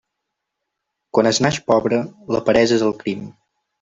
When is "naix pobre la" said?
1.47-2.43